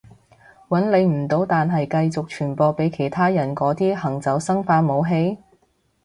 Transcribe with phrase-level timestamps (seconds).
[0.69, 5.37] 搵你唔到但係繼續傳播畀其他人嗰啲行走生化武器？